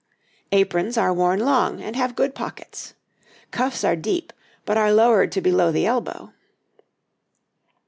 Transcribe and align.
Aprons 0.51 0.97
are 0.97 1.13
worn 1.13 1.39
long, 1.41 1.79
and 1.79 1.95
have 1.95 2.15
good 2.15 2.33
pockets. 2.33 2.95
Cuffs 3.51 3.83
are 3.83 3.95
deep, 3.95 4.33
but 4.65 4.75
are 4.75 4.91
lowered 4.91 5.31
to 5.33 5.41
below 5.41 5.71
the 5.71 5.85
elbow. 5.85 6.33